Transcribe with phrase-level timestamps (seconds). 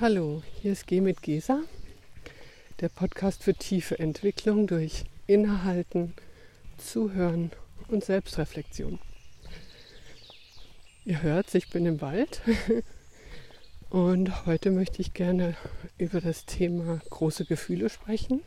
[0.00, 1.62] Hallo, hier ist Geh mit Gesa,
[2.80, 6.14] der Podcast für tiefe Entwicklung durch Innehalten,
[6.78, 7.52] Zuhören
[7.86, 8.98] und Selbstreflexion.
[11.04, 12.42] Ihr hört, ich bin im Wald
[13.88, 15.56] und heute möchte ich gerne
[15.96, 18.42] über das Thema große Gefühle sprechen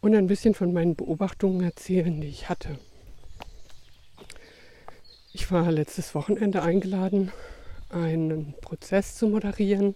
[0.00, 2.78] und ein bisschen von meinen Beobachtungen erzählen, die ich hatte.
[5.34, 7.32] Ich war letztes Wochenende eingeladen
[7.94, 9.94] einen Prozess zu moderieren.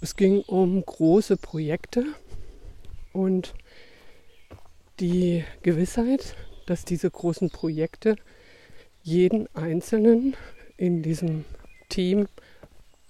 [0.00, 2.04] Es ging um große Projekte
[3.12, 3.54] und
[5.00, 8.16] die Gewissheit, dass diese großen Projekte
[9.02, 10.36] jeden Einzelnen
[10.76, 11.44] in diesem
[11.88, 12.28] Team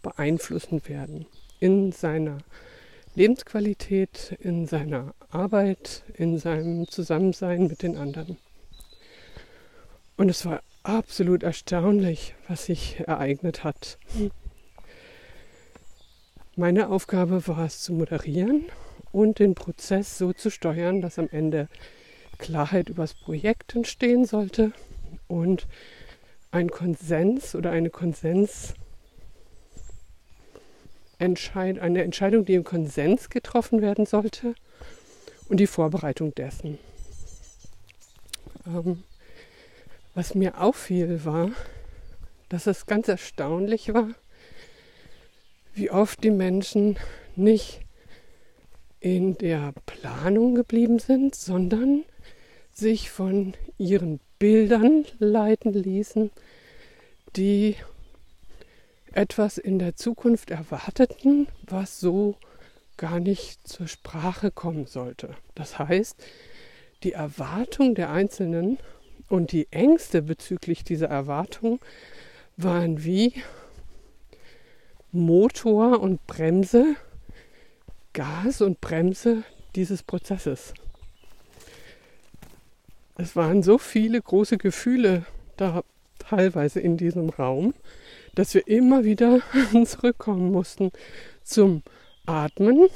[0.02, 1.26] beeinflussen werden.
[1.60, 2.38] In seiner
[3.14, 8.38] Lebensqualität, in seiner Arbeit, in seinem Zusammensein mit den anderen.
[10.16, 13.98] Und es war absolut erstaunlich, was sich ereignet hat.
[16.56, 18.64] Meine Aufgabe war es zu moderieren
[19.12, 21.68] und den Prozess so zu steuern, dass am Ende
[22.38, 24.72] Klarheit über das Projekt entstehen sollte
[25.26, 25.66] und
[26.50, 28.74] ein Konsens oder eine Konsens
[31.18, 34.54] eine Entscheidung, die im Konsens getroffen werden sollte
[35.48, 36.78] und die Vorbereitung dessen.
[38.66, 39.02] Ähm,
[40.18, 41.52] was mir auffiel, war,
[42.48, 44.08] dass es ganz erstaunlich war,
[45.74, 46.98] wie oft die Menschen
[47.36, 47.82] nicht
[48.98, 52.02] in der Planung geblieben sind, sondern
[52.72, 56.32] sich von ihren Bildern leiten ließen,
[57.36, 57.76] die
[59.12, 62.34] etwas in der Zukunft erwarteten, was so
[62.96, 65.36] gar nicht zur Sprache kommen sollte.
[65.54, 66.16] Das heißt,
[67.04, 68.78] die Erwartung der Einzelnen
[69.28, 71.80] und die Ängste bezüglich dieser Erwartung
[72.56, 73.34] waren wie
[75.12, 76.96] Motor und Bremse,
[78.12, 80.74] Gas und Bremse dieses Prozesses.
[83.16, 85.24] Es waren so viele große Gefühle
[85.56, 85.82] da
[86.18, 87.74] teilweise in diesem Raum,
[88.34, 89.40] dass wir immer wieder
[89.84, 90.92] zurückkommen mussten
[91.42, 91.82] zum
[92.26, 92.88] Atmen,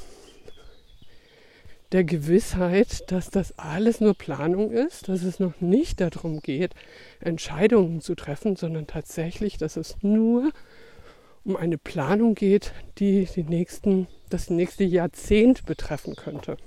[1.93, 6.73] der Gewissheit, dass das alles nur Planung ist, dass es noch nicht darum geht,
[7.19, 10.51] Entscheidungen zu treffen, sondern tatsächlich, dass es nur
[11.45, 16.57] um eine Planung geht, die die nächsten, das nächste Jahrzehnt betreffen könnte.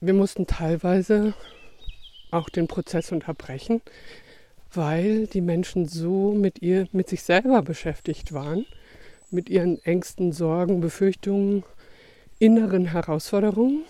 [0.00, 1.34] Wir mussten teilweise
[2.30, 3.82] auch den Prozess unterbrechen,
[4.72, 8.66] weil die Menschen so mit ihr, mit sich selber beschäftigt waren
[9.32, 11.64] mit ihren Ängsten, Sorgen, Befürchtungen,
[12.38, 13.84] inneren Herausforderungen.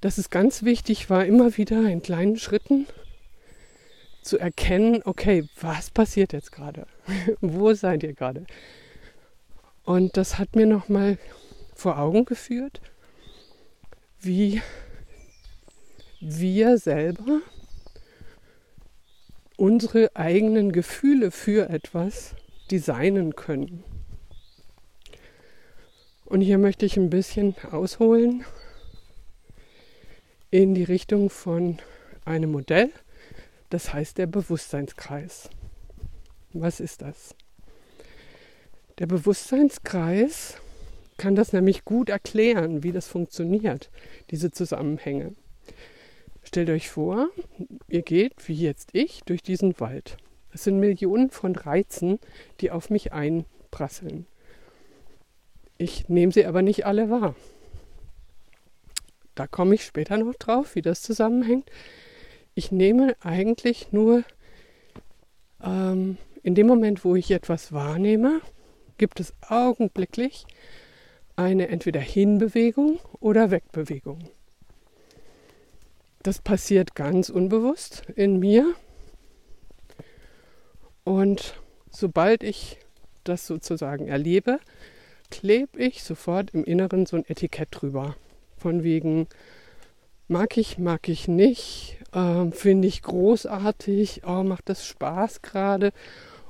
[0.00, 2.86] Dass es ganz wichtig war, immer wieder in kleinen Schritten
[4.22, 6.86] zu erkennen, okay, was passiert jetzt gerade?
[7.40, 8.46] Wo seid ihr gerade?
[9.84, 11.18] Und das hat mir nochmal
[11.74, 12.80] vor Augen geführt,
[14.20, 14.60] wie
[16.20, 17.40] wir selber
[19.56, 22.34] unsere eigenen Gefühle für etwas
[22.70, 23.84] designen können.
[26.24, 28.44] Und hier möchte ich ein bisschen ausholen
[30.50, 31.78] in die Richtung von
[32.24, 32.90] einem Modell,
[33.70, 35.48] das heißt der Bewusstseinskreis.
[36.52, 37.34] Was ist das?
[38.98, 40.60] Der Bewusstseinskreis
[41.16, 43.90] kann das nämlich gut erklären, wie das funktioniert,
[44.30, 45.34] diese Zusammenhänge.
[46.42, 47.28] Stellt euch vor,
[47.88, 50.16] ihr geht, wie jetzt ich, durch diesen Wald.
[50.56, 52.18] Es sind Millionen von Reizen,
[52.62, 54.24] die auf mich einprasseln.
[55.76, 57.34] Ich nehme sie aber nicht alle wahr.
[59.34, 61.70] Da komme ich später noch drauf, wie das zusammenhängt.
[62.54, 64.24] Ich nehme eigentlich nur
[65.62, 68.40] ähm, in dem Moment, wo ich etwas wahrnehme,
[68.96, 70.46] gibt es augenblicklich
[71.36, 74.20] eine entweder Hinbewegung oder Wegbewegung.
[76.22, 78.74] Das passiert ganz unbewusst in mir
[81.06, 81.54] und
[81.88, 82.78] sobald ich
[83.22, 84.58] das sozusagen erlebe,
[85.30, 88.16] klebe ich sofort im Inneren so ein Etikett drüber.
[88.56, 89.28] Von wegen,
[90.26, 95.92] mag ich, mag ich nicht, ähm, finde ich großartig, oh, macht das Spaß gerade.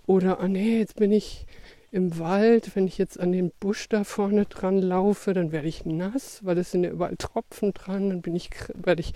[0.07, 1.45] Oder, oh nee, jetzt bin ich
[1.91, 5.85] im Wald, wenn ich jetzt an den Busch da vorne dran laufe, dann werde ich
[5.85, 9.13] nass, weil es sind ja überall Tropfen dran, dann bin ich, werde ich,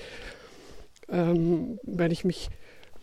[1.08, 2.50] ähm, werde ich mich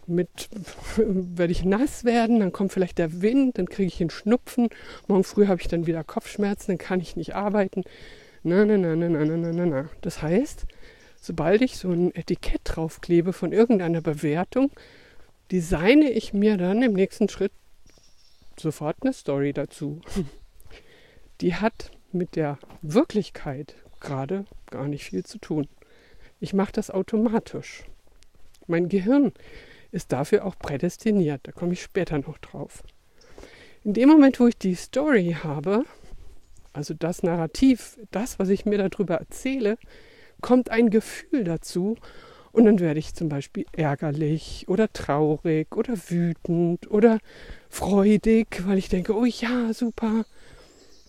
[0.08, 0.50] mit,
[0.98, 4.70] werde ich nass werden, dann kommt vielleicht der Wind, dann kriege ich einen Schnupfen,
[5.08, 7.84] morgen früh habe ich dann wieder Kopfschmerzen, dann kann ich nicht arbeiten.
[8.44, 9.90] Na, na, na, na, na, na, na, na.
[10.02, 10.66] Das heißt,
[11.20, 14.72] sobald ich so ein Etikett draufklebe von irgendeiner Bewertung,
[15.52, 17.52] designe ich mir dann im nächsten Schritt
[18.60, 20.02] sofort eine Story dazu.
[21.42, 25.68] Die hat mit der Wirklichkeit gerade gar nicht viel zu tun.
[26.40, 27.84] Ich mache das automatisch.
[28.68, 29.32] Mein Gehirn
[29.92, 31.42] ist dafür auch prädestiniert.
[31.44, 32.84] Da komme ich später noch drauf.
[33.84, 35.84] In dem Moment, wo ich die Story habe,
[36.74, 39.78] also das Narrativ, das, was ich mir darüber erzähle,
[40.42, 41.96] kommt ein Gefühl dazu
[42.52, 47.20] und dann werde ich zum Beispiel ärgerlich oder traurig oder wütend oder
[47.70, 50.26] freudig, weil ich denke, oh ja, super,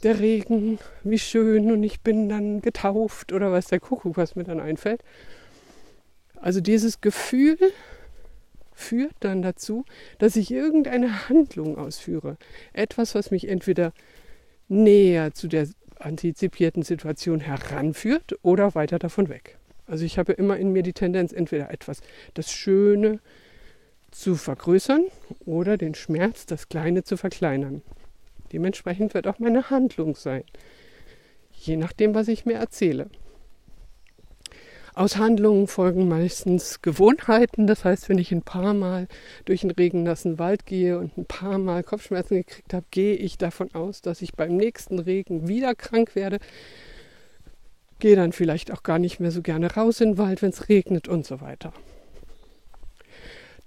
[0.03, 4.45] der Regen, wie schön und ich bin dann getauft oder was der Kuckuck, was mir
[4.45, 5.03] dann einfällt.
[6.37, 7.59] Also dieses Gefühl
[8.79, 9.85] führt dann dazu,
[10.19, 12.37] dass ich irgendeine Handlung ausführe.
[12.73, 13.93] Etwas, was mich entweder
[14.69, 15.67] näher zu der
[15.99, 19.59] antizipierten Situation heranführt oder weiter davon weg.
[19.87, 22.03] Also ich habe immer in mir die Tendenz, entweder etwas,
[22.35, 23.19] das Schöne
[24.13, 25.07] zu vergrößern
[25.45, 27.83] oder den Schmerz, das Kleine zu verkleinern.
[28.53, 30.45] Dementsprechend wird auch meine Handlung sein,
[31.53, 33.11] je nachdem, was ich mir erzähle.
[34.99, 37.69] Aus Handlungen folgen meistens Gewohnheiten.
[37.69, 39.07] Das heißt, wenn ich ein paar Mal
[39.45, 43.73] durch einen regennassen Wald gehe und ein paar Mal Kopfschmerzen gekriegt habe, gehe ich davon
[43.77, 46.41] aus, dass ich beim nächsten Regen wieder krank werde.
[48.01, 50.69] Gehe dann vielleicht auch gar nicht mehr so gerne raus in den Wald, wenn es
[50.69, 51.73] regnet und so weiter.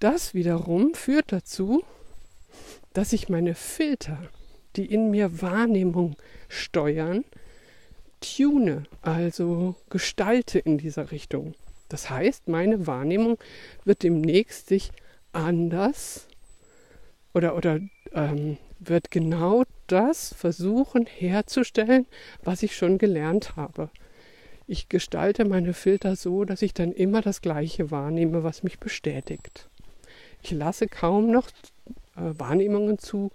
[0.01, 1.81] Das wiederum führt dazu,
[2.91, 4.17] dass ich meine Filter,
[4.75, 6.17] die in mir Wahrnehmung
[6.49, 7.23] steuern,
[8.21, 11.53] tune, also gestalte in dieser Richtung.
[11.89, 13.37] Das heißt, meine Wahrnehmung
[13.83, 14.91] wird demnächst sich
[15.33, 16.27] anders
[17.33, 17.81] oder, oder
[18.13, 22.05] ähm, wird genau das versuchen herzustellen,
[22.43, 23.89] was ich schon gelernt habe.
[24.67, 29.67] Ich gestalte meine Filter so, dass ich dann immer das Gleiche wahrnehme, was mich bestätigt.
[30.41, 31.49] Ich lasse kaum noch
[32.15, 33.31] äh, Wahrnehmungen zu,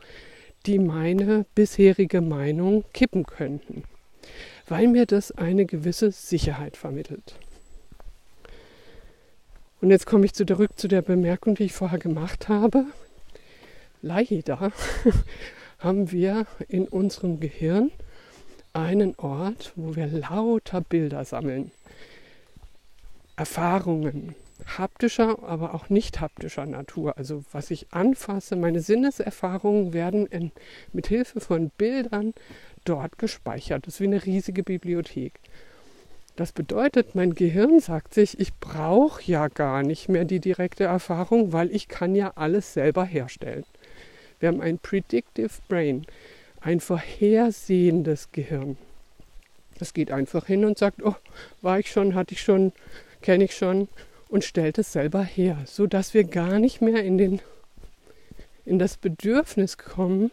[0.64, 3.84] die meine bisherige Meinung kippen könnten
[4.68, 7.38] weil mir das eine gewisse Sicherheit vermittelt.
[9.80, 12.86] Und jetzt komme ich zurück zu der Bemerkung, die ich vorher gemacht habe.
[14.02, 14.72] Leider
[15.78, 17.90] haben wir in unserem Gehirn
[18.72, 21.70] einen Ort, wo wir lauter Bilder sammeln.
[23.36, 24.34] Erfahrungen,
[24.78, 27.18] haptischer, aber auch nicht haptischer Natur.
[27.18, 30.52] Also was ich anfasse, meine Sinneserfahrungen werden in,
[30.92, 32.32] mit Hilfe von Bildern
[32.88, 33.86] dort gespeichert.
[33.86, 35.34] Das ist wie eine riesige Bibliothek.
[36.36, 41.52] Das bedeutet, mein Gehirn sagt sich, ich brauche ja gar nicht mehr die direkte Erfahrung,
[41.52, 43.64] weil ich kann ja alles selber herstellen.
[44.38, 46.06] Wir haben ein Predictive Brain,
[46.60, 48.76] ein vorhersehendes Gehirn.
[49.78, 51.16] Das geht einfach hin und sagt, oh,
[51.62, 52.72] war ich schon, hatte ich schon,
[53.22, 53.88] kenne ich schon
[54.28, 57.40] und stellt es selber her, sodass wir gar nicht mehr in, den,
[58.66, 60.30] in das Bedürfnis kommen,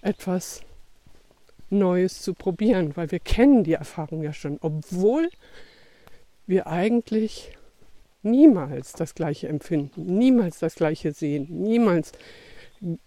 [0.00, 0.62] etwas
[1.72, 5.28] Neues zu probieren, weil wir kennen die Erfahrung ja schon, obwohl
[6.46, 7.56] wir eigentlich
[8.22, 12.12] niemals das gleiche empfinden, niemals das gleiche sehen, niemals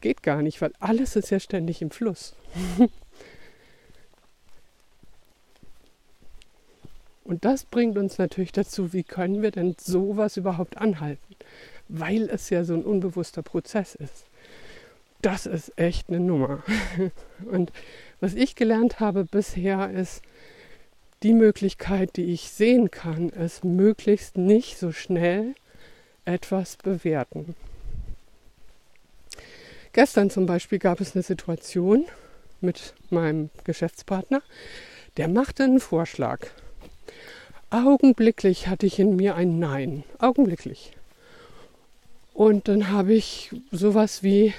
[0.01, 2.35] geht gar nicht, weil alles ist ja ständig im Fluss.
[7.23, 11.35] Und das bringt uns natürlich dazu, wie können wir denn sowas überhaupt anhalten,
[11.87, 14.27] weil es ja so ein unbewusster Prozess ist.
[15.21, 16.63] Das ist echt eine Nummer.
[17.51, 17.71] Und
[18.19, 20.21] was ich gelernt habe bisher ist,
[21.23, 25.55] die Möglichkeit, die ich sehen kann, ist möglichst nicht so schnell
[26.25, 27.55] etwas bewerten.
[29.93, 32.05] Gestern zum Beispiel gab es eine Situation
[32.61, 34.41] mit meinem Geschäftspartner,
[35.17, 36.47] der machte einen Vorschlag.
[37.69, 40.91] Augenblicklich hatte ich in mir ein Nein, augenblicklich.
[42.33, 44.53] Und dann habe ich sowas wie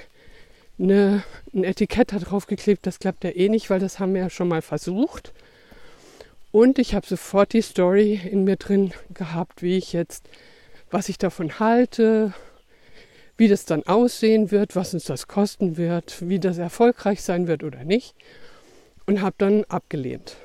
[0.79, 2.85] eine, ein Etikett da drauf geklebt.
[2.85, 5.33] Das klappt ja eh nicht, weil das haben wir ja schon mal versucht.
[6.51, 10.29] Und ich habe sofort die Story in mir drin gehabt, wie ich jetzt,
[10.89, 12.33] was ich davon halte,
[13.37, 17.63] wie das dann aussehen wird, was uns das kosten wird, wie das erfolgreich sein wird
[17.63, 18.15] oder nicht.
[19.05, 20.37] Und habe dann abgelehnt.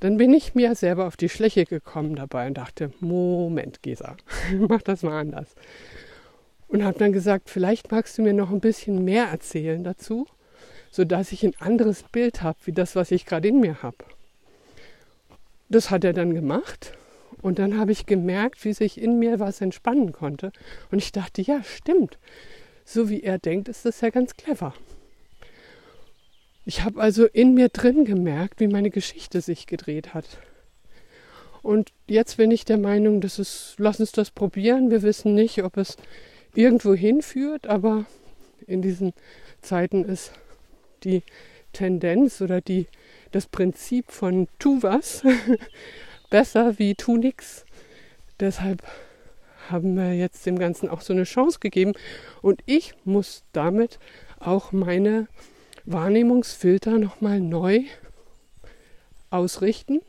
[0.00, 4.16] Dann bin ich mir selber auf die Schläche gekommen dabei und dachte, Moment, Gesa,
[4.58, 5.54] mach das mal anders
[6.70, 10.26] und habe dann gesagt, vielleicht magst du mir noch ein bisschen mehr erzählen dazu,
[10.90, 13.98] sodass ich ein anderes Bild habe, wie das, was ich gerade in mir habe.
[15.68, 16.92] Das hat er dann gemacht
[17.42, 20.52] und dann habe ich gemerkt, wie sich in mir was entspannen konnte.
[20.90, 22.18] Und ich dachte, ja, stimmt.
[22.84, 24.74] So wie er denkt, ist das ja ganz clever.
[26.64, 30.38] Ich habe also in mir drin gemerkt, wie meine Geschichte sich gedreht hat.
[31.62, 34.90] Und jetzt bin ich der Meinung, dass es, lass uns das probieren.
[34.90, 35.96] Wir wissen nicht, ob es
[36.54, 38.04] irgendwo hinführt, aber
[38.66, 39.12] in diesen
[39.62, 40.32] Zeiten ist
[41.04, 41.22] die
[41.72, 42.86] Tendenz oder die,
[43.30, 45.22] das Prinzip von tu was
[46.30, 47.64] besser wie tu nix.
[48.38, 48.82] Deshalb
[49.68, 51.92] haben wir jetzt dem Ganzen auch so eine Chance gegeben
[52.42, 53.98] und ich muss damit
[54.38, 55.28] auch meine
[55.84, 57.82] Wahrnehmungsfilter nochmal neu
[59.30, 60.00] ausrichten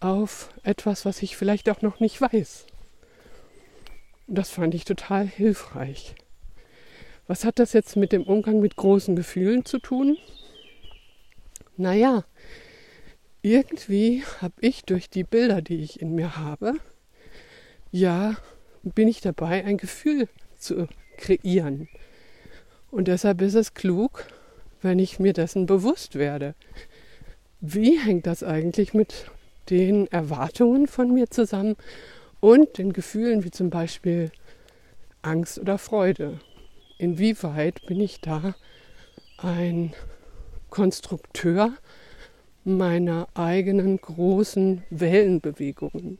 [0.00, 2.66] auf etwas, was ich vielleicht auch noch nicht weiß.
[4.30, 6.14] Das fand ich total hilfreich.
[7.26, 10.18] Was hat das jetzt mit dem Umgang mit großen Gefühlen zu tun?
[11.78, 12.24] Naja,
[13.40, 16.74] irgendwie habe ich durch die Bilder, die ich in mir habe,
[17.90, 18.36] ja,
[18.82, 21.88] bin ich dabei, ein Gefühl zu kreieren.
[22.90, 24.26] Und deshalb ist es klug,
[24.82, 26.54] wenn ich mir dessen bewusst werde.
[27.60, 29.30] Wie hängt das eigentlich mit
[29.70, 31.76] den Erwartungen von mir zusammen
[32.40, 34.30] und den Gefühlen wie zum Beispiel
[35.22, 36.40] Angst oder Freude?
[36.98, 38.54] Inwieweit bin ich da
[39.38, 39.92] ein
[40.70, 41.72] Konstrukteur
[42.64, 46.18] meiner eigenen großen Wellenbewegungen?